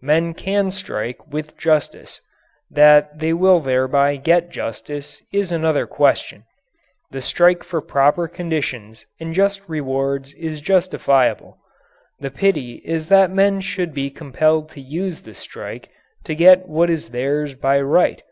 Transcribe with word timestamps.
Men 0.00 0.32
can 0.32 0.70
strike 0.70 1.30
with 1.30 1.58
justice 1.58 2.22
that 2.70 3.18
they 3.18 3.34
will 3.34 3.60
thereby 3.60 4.16
get 4.16 4.48
justice 4.48 5.20
is 5.30 5.52
another 5.52 5.86
question. 5.86 6.44
The 7.10 7.20
strike 7.20 7.62
for 7.62 7.82
proper 7.82 8.26
conditions 8.26 9.04
and 9.20 9.34
just 9.34 9.60
rewards 9.68 10.32
is 10.32 10.62
justifiable. 10.62 11.58
The 12.18 12.30
pity 12.30 12.76
is 12.82 13.10
that 13.10 13.30
men 13.30 13.60
should 13.60 13.92
be 13.92 14.08
compelled 14.08 14.70
to 14.70 14.80
use 14.80 15.20
the 15.20 15.34
strike 15.34 15.90
to 16.24 16.34
get 16.34 16.66
what 16.66 16.88
is 16.88 17.10
theirs 17.10 17.54
by 17.54 17.78
right. 17.78 18.22